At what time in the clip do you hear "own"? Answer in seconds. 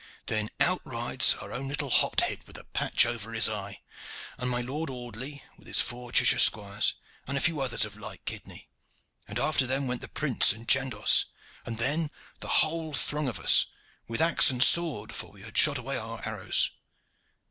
1.53-1.67